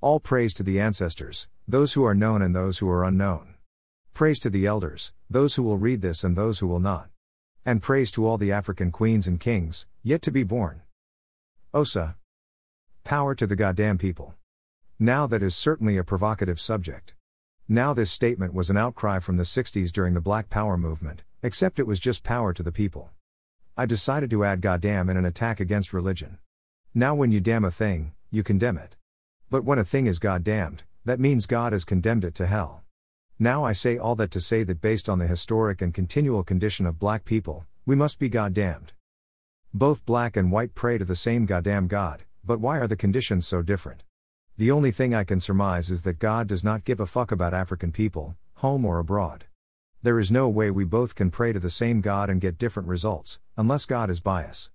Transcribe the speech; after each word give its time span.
All 0.00 0.20
praise 0.20 0.54
to 0.54 0.62
the 0.62 0.78
ancestors, 0.78 1.48
those 1.66 1.94
who 1.94 2.04
are 2.04 2.14
known 2.14 2.40
and 2.40 2.54
those 2.54 2.78
who 2.78 2.88
are 2.88 3.02
unknown. 3.02 3.54
Praise 4.14 4.38
to 4.38 4.48
the 4.48 4.64
elders, 4.64 5.12
those 5.28 5.56
who 5.56 5.64
will 5.64 5.76
read 5.76 6.02
this 6.02 6.22
and 6.22 6.36
those 6.36 6.60
who 6.60 6.68
will 6.68 6.78
not. 6.78 7.10
And 7.66 7.82
praise 7.82 8.12
to 8.12 8.24
all 8.24 8.38
the 8.38 8.52
African 8.52 8.92
queens 8.92 9.26
and 9.26 9.40
kings, 9.40 9.86
yet 10.04 10.22
to 10.22 10.30
be 10.30 10.44
born. 10.44 10.82
Osa. 11.74 12.14
Power 13.02 13.34
to 13.34 13.44
the 13.44 13.56
goddamn 13.56 13.98
people. 13.98 14.34
Now 15.00 15.26
that 15.26 15.42
is 15.42 15.56
certainly 15.56 15.96
a 15.96 16.04
provocative 16.04 16.60
subject. 16.60 17.14
Now 17.66 17.92
this 17.92 18.12
statement 18.12 18.54
was 18.54 18.70
an 18.70 18.76
outcry 18.76 19.18
from 19.18 19.36
the 19.36 19.42
60s 19.42 19.90
during 19.90 20.14
the 20.14 20.20
Black 20.20 20.48
Power 20.48 20.76
movement, 20.76 21.24
except 21.42 21.80
it 21.80 21.88
was 21.88 21.98
just 21.98 22.22
power 22.22 22.52
to 22.52 22.62
the 22.62 22.70
people. 22.70 23.10
I 23.76 23.84
decided 23.84 24.30
to 24.30 24.44
add 24.44 24.60
goddamn 24.60 25.10
in 25.10 25.16
an 25.16 25.24
attack 25.24 25.58
against 25.58 25.92
religion. 25.92 26.38
Now 26.94 27.16
when 27.16 27.32
you 27.32 27.40
damn 27.40 27.64
a 27.64 27.72
thing, 27.72 28.12
you 28.30 28.44
condemn 28.44 28.78
it. 28.78 28.94
But 29.50 29.64
when 29.64 29.78
a 29.78 29.84
thing 29.84 30.06
is 30.06 30.18
goddamned, 30.18 30.82
that 31.06 31.18
means 31.18 31.46
God 31.46 31.72
has 31.72 31.86
condemned 31.86 32.24
it 32.24 32.34
to 32.34 32.46
hell. 32.46 32.82
Now 33.38 33.64
I 33.64 33.72
say 33.72 33.96
all 33.96 34.14
that 34.16 34.30
to 34.32 34.42
say 34.42 34.62
that 34.64 34.82
based 34.82 35.08
on 35.08 35.18
the 35.18 35.26
historic 35.26 35.80
and 35.80 35.94
continual 35.94 36.42
condition 36.42 36.84
of 36.84 36.98
black 36.98 37.24
people, 37.24 37.64
we 37.86 37.96
must 37.96 38.18
be 38.18 38.28
goddamned. 38.28 38.92
Both 39.72 40.04
black 40.04 40.36
and 40.36 40.52
white 40.52 40.74
pray 40.74 40.98
to 40.98 41.04
the 41.04 41.16
same 41.16 41.46
goddamn 41.46 41.86
God, 41.86 42.24
but 42.44 42.60
why 42.60 42.78
are 42.78 42.86
the 42.88 42.96
conditions 42.96 43.46
so 43.46 43.62
different? 43.62 44.02
The 44.58 44.70
only 44.70 44.90
thing 44.90 45.14
I 45.14 45.24
can 45.24 45.40
surmise 45.40 45.90
is 45.90 46.02
that 46.02 46.18
God 46.18 46.46
does 46.46 46.62
not 46.62 46.84
give 46.84 47.00
a 47.00 47.06
fuck 47.06 47.32
about 47.32 47.54
African 47.54 47.92
people, 47.92 48.36
home 48.56 48.84
or 48.84 48.98
abroad. 48.98 49.44
There 50.02 50.20
is 50.20 50.30
no 50.30 50.48
way 50.48 50.70
we 50.70 50.84
both 50.84 51.14
can 51.14 51.30
pray 51.30 51.54
to 51.54 51.60
the 51.60 51.70
same 51.70 52.02
God 52.02 52.28
and 52.28 52.40
get 52.40 52.58
different 52.58 52.88
results, 52.88 53.40
unless 53.56 53.86
God 53.86 54.10
is 54.10 54.20
bias. 54.20 54.68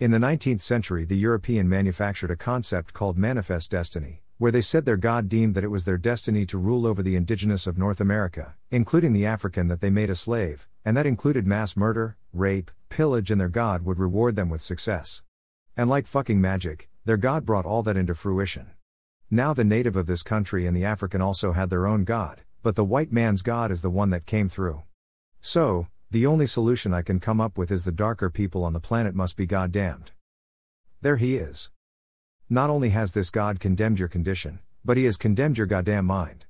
In 0.00 0.10
the 0.10 0.18
19th 0.18 0.60
century, 0.60 1.04
the 1.04 1.16
European 1.16 1.68
manufactured 1.68 2.32
a 2.32 2.36
concept 2.36 2.92
called 2.92 3.16
manifest 3.16 3.70
destiny, 3.70 4.24
where 4.38 4.50
they 4.50 4.60
said 4.60 4.84
their 4.84 4.96
God 4.96 5.28
deemed 5.28 5.54
that 5.54 5.62
it 5.62 5.70
was 5.70 5.84
their 5.84 5.98
destiny 5.98 6.44
to 6.46 6.58
rule 6.58 6.84
over 6.84 7.00
the 7.00 7.14
indigenous 7.14 7.64
of 7.68 7.78
North 7.78 8.00
America, 8.00 8.56
including 8.72 9.12
the 9.12 9.24
African 9.24 9.68
that 9.68 9.80
they 9.80 9.90
made 9.90 10.10
a 10.10 10.16
slave, 10.16 10.66
and 10.84 10.96
that 10.96 11.06
included 11.06 11.46
mass 11.46 11.76
murder, 11.76 12.16
rape, 12.32 12.72
pillage, 12.88 13.30
and 13.30 13.40
their 13.40 13.48
God 13.48 13.84
would 13.84 14.00
reward 14.00 14.34
them 14.34 14.48
with 14.48 14.62
success. 14.62 15.22
And 15.76 15.88
like 15.88 16.08
fucking 16.08 16.40
magic, 16.40 16.88
their 17.04 17.16
God 17.16 17.46
brought 17.46 17.64
all 17.64 17.84
that 17.84 17.96
into 17.96 18.16
fruition. 18.16 18.72
Now 19.30 19.54
the 19.54 19.62
native 19.62 19.94
of 19.94 20.06
this 20.06 20.24
country 20.24 20.66
and 20.66 20.76
the 20.76 20.84
African 20.84 21.20
also 21.20 21.52
had 21.52 21.70
their 21.70 21.86
own 21.86 22.02
God, 22.02 22.40
but 22.64 22.74
the 22.74 22.84
white 22.84 23.12
man's 23.12 23.42
God 23.42 23.70
is 23.70 23.82
the 23.82 23.90
one 23.90 24.10
that 24.10 24.26
came 24.26 24.48
through. 24.48 24.82
So, 25.40 25.86
the 26.14 26.26
only 26.26 26.46
solution 26.46 26.94
I 26.94 27.02
can 27.02 27.18
come 27.18 27.40
up 27.40 27.58
with 27.58 27.72
is 27.72 27.84
the 27.84 27.90
darker 27.90 28.30
people 28.30 28.62
on 28.62 28.72
the 28.72 28.78
planet 28.78 29.16
must 29.16 29.36
be 29.36 29.46
goddamned. 29.46 30.12
There 31.00 31.16
he 31.16 31.34
is. 31.34 31.72
Not 32.48 32.70
only 32.70 32.90
has 32.90 33.10
this 33.10 33.30
God 33.30 33.58
condemned 33.58 33.98
your 33.98 34.06
condition, 34.06 34.60
but 34.84 34.96
he 34.96 35.06
has 35.06 35.16
condemned 35.16 35.58
your 35.58 35.66
goddamn 35.66 36.04
mind. 36.04 36.46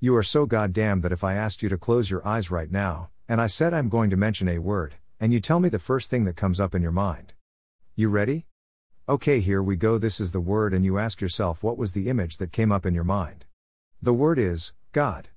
You 0.00 0.16
are 0.16 0.24
so 0.24 0.46
goddamn 0.46 1.02
that 1.02 1.12
if 1.12 1.22
I 1.22 1.34
asked 1.34 1.62
you 1.62 1.68
to 1.68 1.78
close 1.78 2.10
your 2.10 2.26
eyes 2.26 2.50
right 2.50 2.72
now, 2.72 3.10
and 3.28 3.40
I 3.40 3.46
said 3.46 3.72
I'm 3.72 3.88
going 3.88 4.10
to 4.10 4.16
mention 4.16 4.48
a 4.48 4.58
word, 4.58 4.96
and 5.20 5.32
you 5.32 5.38
tell 5.38 5.60
me 5.60 5.68
the 5.68 5.78
first 5.78 6.10
thing 6.10 6.24
that 6.24 6.34
comes 6.34 6.58
up 6.58 6.74
in 6.74 6.82
your 6.82 6.90
mind. 6.90 7.34
You 7.94 8.08
ready? 8.08 8.46
Okay, 9.08 9.38
here 9.38 9.62
we 9.62 9.76
go. 9.76 9.96
This 9.96 10.18
is 10.18 10.32
the 10.32 10.40
word, 10.40 10.74
and 10.74 10.84
you 10.84 10.98
ask 10.98 11.20
yourself 11.20 11.62
what 11.62 11.78
was 11.78 11.92
the 11.92 12.08
image 12.08 12.38
that 12.38 12.50
came 12.50 12.72
up 12.72 12.84
in 12.84 12.96
your 12.96 13.04
mind. 13.04 13.44
The 14.02 14.12
word 14.12 14.40
is 14.40 14.72
God. 14.90 15.28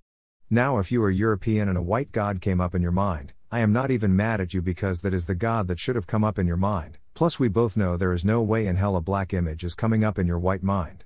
Now, 0.49 0.79
if 0.79 0.91
you 0.91 1.03
are 1.03 1.11
European 1.11 1.69
and 1.69 1.77
a 1.77 1.83
white 1.83 2.11
God 2.11 2.41
came 2.41 2.59
up 2.59 2.73
in 2.73 2.81
your 2.81 2.91
mind, 2.91 3.33
I 3.49 3.61
am 3.61 3.71
not 3.71 3.91
even 3.91 4.13
mad 4.13 4.41
at 4.41 4.53
you 4.53 4.61
because 4.61 5.01
that 5.01 5.13
is 5.13 5.25
the 5.25 5.33
God 5.33 5.69
that 5.69 5.79
should 5.79 5.95
have 5.95 6.05
come 6.05 6.25
up 6.25 6.37
in 6.37 6.47
your 6.47 6.57
mind, 6.57 6.97
plus, 7.13 7.39
we 7.39 7.47
both 7.47 7.77
know 7.77 7.95
there 7.95 8.11
is 8.11 8.25
no 8.25 8.43
way 8.43 8.67
in 8.67 8.75
hell 8.75 8.97
a 8.97 9.01
black 9.01 9.33
image 9.33 9.63
is 9.63 9.73
coming 9.73 10.03
up 10.03 10.19
in 10.19 10.27
your 10.27 10.37
white 10.37 10.63
mind. 10.63 11.05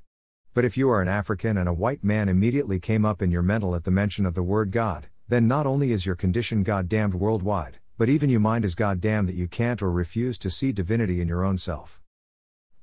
But 0.55 0.65
if 0.65 0.75
you 0.75 0.89
are 0.89 1.03
an 1.03 1.07
African 1.07 1.55
and 1.55 1.69
a 1.69 1.73
white 1.73 2.03
man 2.03 2.27
immediately 2.27 2.79
came 2.79 3.05
up 3.05 3.21
in 3.21 3.29
your 3.29 3.43
mental 3.43 3.75
at 3.75 3.83
the 3.83 3.91
mention 3.91 4.25
of 4.25 4.33
the 4.33 4.41
word 4.41 4.71
God, 4.71 5.05
then 5.29 5.47
not 5.47 5.67
only 5.67 5.91
is 5.91 6.07
your 6.07 6.15
condition 6.15 6.63
goddamned 6.63 7.13
worldwide, 7.13 7.77
but 7.95 8.09
even 8.09 8.27
your 8.31 8.39
mind 8.39 8.65
is 8.65 8.73
goddamned 8.73 9.29
that 9.29 9.35
you 9.35 9.47
can't 9.47 9.83
or 9.83 9.91
refuse 9.91 10.39
to 10.39 10.49
see 10.49 10.71
divinity 10.71 11.21
in 11.21 11.27
your 11.27 11.45
own 11.45 11.59
self. 11.59 12.01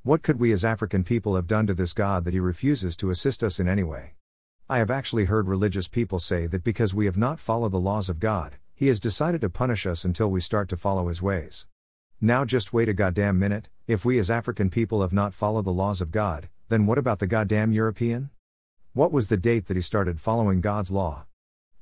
What 0.05 0.23
could 0.23 0.39
we 0.39 0.53
as 0.53 0.65
African 0.65 1.03
people 1.03 1.35
have 1.35 1.49
done 1.49 1.67
to 1.67 1.75
this 1.75 1.95
God 1.95 2.25
that 2.25 2.33
he 2.33 2.39
refuses 2.39 2.97
to 2.99 3.11
assist 3.11 3.43
us 3.43 3.59
in 3.59 3.67
any 3.67 3.83
way? 3.83 4.15
I 4.69 4.79
have 4.79 4.91
actually 4.91 5.25
heard 5.25 5.49
religious 5.49 5.89
people 5.89 6.21
say 6.21 6.47
that 6.47 6.63
because 6.63 6.95
we 6.95 7.07
have 7.07 7.17
not 7.17 7.41
followed 7.41 7.73
the 7.73 7.81
laws 7.81 8.09
of 8.09 8.21
God, 8.21 8.57
he 8.79 8.87
has 8.87 9.01
decided 9.01 9.41
to 9.41 9.51
punish 9.51 9.87
us 9.87 10.05
until 10.05 10.31
we 10.31 10.41
start 10.41 10.69
to 10.69 10.77
follow 10.77 11.09
his 11.09 11.21
ways. 11.21 11.67
Now 12.21 12.45
just 12.45 12.73
wait 12.73 12.89
a 12.89 12.93
goddamn 12.93 13.37
minute, 13.37 13.69
if 13.89 14.05
we 14.05 14.21
as 14.21 14.31
African 14.31 14.71
people 14.71 15.01
have 15.01 15.13
not 15.13 15.35
followed 15.35 15.65
the 15.65 15.73
laws 15.73 16.01
of 16.01 16.13
God, 16.13 16.49
then 16.69 16.87
what 16.87 16.97
about 16.97 17.19
the 17.19 17.27
goddamn 17.27 17.73
European? 17.73 18.31
What 18.93 19.11
was 19.11 19.27
the 19.27 19.37
date 19.37 19.67
that 19.67 19.77
he 19.77 19.81
started 19.81 20.21
following 20.21 20.61
God's 20.61 20.93
law? 20.93 21.27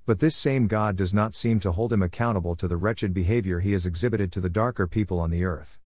But 0.07 0.21
this 0.21 0.35
same 0.35 0.69
God 0.69 0.97
does 0.97 1.13
not 1.13 1.35
seem 1.35 1.61
to 1.61 1.73
hold 1.73 1.93
him 1.93 2.03
accountable 2.03 2.57
to 2.57 2.67
the 2.67 2.79
wretched 2.79 3.13
behavior 3.13 3.61
he 3.61 3.73
has 3.73 3.85
exhibited 3.85 4.33
to 4.33 4.41
the 4.41 4.49
darker 4.49 4.87
people 4.87 5.21
on 5.21 5.31
the 5.31 5.45
earth. 5.45 5.79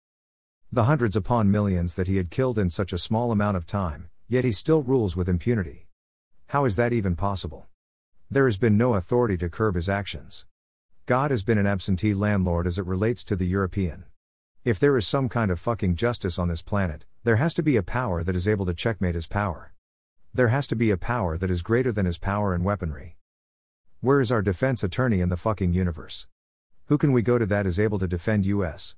The 0.71 0.85
hundreds 0.85 1.17
upon 1.17 1.51
millions 1.51 1.97
that 1.97 2.07
he 2.07 2.19
had 2.19 2.31
killed 2.31 2.57
in 2.57 2.71
such 2.71 2.93
a 2.93 2.99
small 2.99 3.33
amount 3.33 3.57
of 3.57 3.67
time, 3.67 4.11
yet 4.29 4.45
he 4.45 4.53
still 4.53 4.85
rules 4.85 5.17
with 5.17 5.29
impunity. 5.29 5.89
How 6.47 6.67
is 6.67 6.77
that 6.77 6.93
even 6.93 7.17
possible? 7.17 7.67
There 8.31 8.47
has 8.47 8.59
been 8.59 8.77
no 8.77 8.95
authority 8.95 9.37
to 9.39 9.49
curb 9.49 9.75
his 9.75 9.89
actions. 9.89 10.47
God 11.11 11.33
has 11.33 11.43
been 11.43 11.59
an 11.59 11.67
absentee 11.67 12.15
landlord 12.15 12.69
as 12.69 12.79
it 12.79 12.87
relates 12.87 13.25
to 13.25 13.35
the 13.35 13.45
European. 13.45 14.05
If 14.65 14.79
there 14.79 14.97
is 14.97 15.09
some 15.09 15.29
kind 15.29 15.51
of 15.51 15.59
fucking 15.59 15.97
justice 15.97 16.39
on 16.39 16.47
this 16.47 16.63
planet, 16.63 17.05
there 17.25 17.35
has 17.35 17.53
to 17.55 17.65
be 17.65 17.77
a 17.77 17.83
power 17.83 18.23
that 18.23 18.37
is 18.37 18.47
able 18.47 18.65
to 18.67 18.75
checkmate 18.75 19.17
his 19.17 19.27
power. 19.27 19.73
There 20.33 20.55
has 20.55 20.69
to 20.69 20.77
be 20.77 20.93
a 20.93 20.97
power 20.97 21.37
that 21.37 21.51
is 21.51 21.63
greater 21.63 21.91
than 21.91 22.07
his 22.07 22.17
power 22.17 22.55
and 22.55 22.65
weaponry. 22.65 23.17
Where 24.01 24.21
is 24.21 24.31
our 24.31 24.41
defense 24.41 24.85
attorney 24.85 25.19
in 25.19 25.31
the 25.31 25.37
fucking 25.37 25.73
universe? 25.73 26.29
Who 26.87 26.97
can 26.97 27.11
we 27.11 27.23
go 27.23 27.39
to 27.39 27.47
that 27.47 27.67
is 27.67 27.81
able 27.81 27.99
to 27.99 28.07
defend 28.07 28.47
US? 28.47 28.95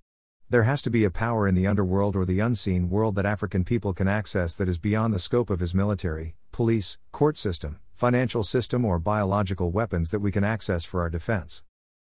There 0.50 0.64
has 0.64 0.82
to 0.82 0.90
be 0.90 1.04
a 1.04 1.10
power 1.10 1.48
in 1.48 1.54
the 1.54 1.66
underworld 1.66 2.14
or 2.14 2.26
the 2.26 2.40
unseen 2.40 2.90
world 2.90 3.14
that 3.14 3.24
African 3.24 3.64
people 3.64 3.94
can 3.94 4.06
access 4.06 4.54
that 4.56 4.68
is 4.68 4.76
beyond 4.76 5.14
the 5.14 5.18
scope 5.18 5.48
of 5.48 5.60
his 5.60 5.74
military, 5.74 6.34
police, 6.50 6.98
court 7.10 7.38
system, 7.38 7.80
financial 7.94 8.42
system, 8.42 8.84
or 8.84 8.98
biological 8.98 9.70
weapons 9.70 10.10
that 10.10 10.20
we 10.20 10.30
can 10.30 10.44
access 10.44 10.84
for 10.84 11.00
our 11.00 11.08
defense. 11.08 11.62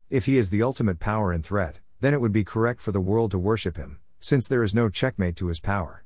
If 0.09 0.27
he 0.27 0.37
is 0.37 0.51
the 0.51 0.61
ultimate 0.61 0.99
power 0.99 1.31
and 1.31 1.43
threat, 1.43 1.79
then 1.99 2.13
it 2.13 2.21
would 2.21 2.31
be 2.31 2.43
correct 2.43 2.79
for 2.79 2.91
the 2.91 3.01
world 3.01 3.31
to 3.31 3.39
worship 3.39 3.75
him, 3.75 3.99
since 4.19 4.47
there 4.47 4.63
is 4.63 4.75
no 4.75 4.87
checkmate 4.87 5.35
to 5.37 5.47
his 5.47 5.59
power. 5.59 6.05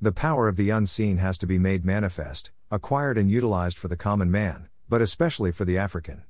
The 0.00 0.10
power 0.10 0.48
of 0.48 0.56
the 0.56 0.70
unseen 0.70 1.18
has 1.18 1.38
to 1.38 1.46
be 1.46 1.56
made 1.56 1.84
manifest, 1.84 2.50
acquired, 2.68 3.16
and 3.16 3.30
utilized 3.30 3.78
for 3.78 3.86
the 3.86 3.96
common 3.96 4.28
man, 4.28 4.68
but 4.88 5.00
especially 5.00 5.52
for 5.52 5.64
the 5.64 5.78
African. 5.78 6.24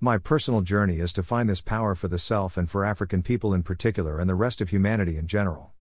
My 0.00 0.18
personal 0.18 0.62
journey 0.62 0.98
is 0.98 1.12
to 1.12 1.22
find 1.22 1.48
this 1.48 1.60
power 1.60 1.94
for 1.94 2.08
the 2.08 2.18
self 2.18 2.56
and 2.56 2.68
for 2.68 2.84
African 2.84 3.22
people 3.22 3.54
in 3.54 3.62
particular 3.62 4.18
and 4.18 4.28
the 4.28 4.34
rest 4.34 4.60
of 4.60 4.70
humanity 4.70 5.16
in 5.16 5.28
general. 5.28 5.72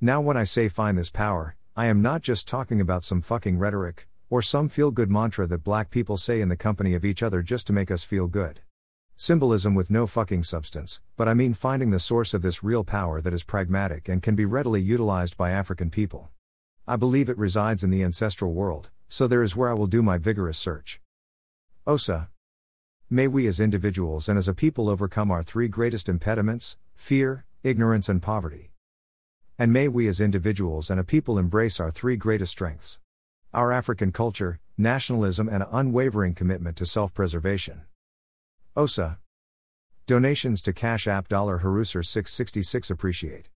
Now, 0.00 0.20
when 0.20 0.36
I 0.36 0.44
say 0.44 0.68
find 0.68 0.96
this 0.96 1.10
power, 1.10 1.56
I 1.74 1.86
am 1.86 2.00
not 2.00 2.22
just 2.22 2.46
talking 2.46 2.80
about 2.80 3.02
some 3.02 3.20
fucking 3.20 3.58
rhetoric, 3.58 4.06
or 4.30 4.42
some 4.42 4.68
feel 4.68 4.92
good 4.92 5.10
mantra 5.10 5.48
that 5.48 5.64
black 5.64 5.90
people 5.90 6.16
say 6.16 6.40
in 6.40 6.48
the 6.48 6.56
company 6.56 6.94
of 6.94 7.04
each 7.04 7.20
other 7.20 7.42
just 7.42 7.66
to 7.66 7.72
make 7.72 7.90
us 7.90 8.04
feel 8.04 8.28
good. 8.28 8.60
Symbolism 9.22 9.76
with 9.76 9.88
no 9.88 10.08
fucking 10.08 10.42
substance, 10.42 11.00
but 11.16 11.28
I 11.28 11.34
mean 11.34 11.54
finding 11.54 11.92
the 11.92 12.00
source 12.00 12.34
of 12.34 12.42
this 12.42 12.64
real 12.64 12.82
power 12.82 13.20
that 13.20 13.32
is 13.32 13.44
pragmatic 13.44 14.08
and 14.08 14.20
can 14.20 14.34
be 14.34 14.44
readily 14.44 14.82
utilized 14.82 15.36
by 15.36 15.52
African 15.52 15.90
people. 15.90 16.30
I 16.88 16.96
believe 16.96 17.28
it 17.28 17.38
resides 17.38 17.84
in 17.84 17.90
the 17.90 18.02
ancestral 18.02 18.52
world, 18.52 18.90
so 19.08 19.28
there 19.28 19.44
is 19.44 19.54
where 19.54 19.70
I 19.70 19.74
will 19.74 19.86
do 19.86 20.02
my 20.02 20.18
vigorous 20.18 20.58
search. 20.58 21.00
Osa. 21.86 22.30
May 23.08 23.28
we 23.28 23.46
as 23.46 23.60
individuals 23.60 24.28
and 24.28 24.36
as 24.36 24.48
a 24.48 24.54
people 24.54 24.88
overcome 24.88 25.30
our 25.30 25.44
three 25.44 25.68
greatest 25.68 26.08
impediments 26.08 26.76
fear, 26.96 27.44
ignorance, 27.62 28.08
and 28.08 28.20
poverty. 28.20 28.72
And 29.56 29.72
may 29.72 29.86
we 29.86 30.08
as 30.08 30.20
individuals 30.20 30.90
and 30.90 30.98
a 30.98 31.04
people 31.04 31.38
embrace 31.38 31.78
our 31.78 31.92
three 31.92 32.16
greatest 32.16 32.50
strengths 32.50 32.98
our 33.54 33.70
African 33.70 34.10
culture, 34.10 34.58
nationalism, 34.76 35.48
and 35.48 35.62
an 35.62 35.68
unwavering 35.70 36.34
commitment 36.34 36.76
to 36.78 36.86
self 36.86 37.14
preservation. 37.14 37.82
OSA. 38.74 39.18
Donations 40.06 40.62
to 40.62 40.72
Cash 40.72 41.06
App 41.06 41.28
Dollar 41.28 41.58
Haruser 41.58 42.02
666 42.02 42.88
appreciate. 42.88 43.50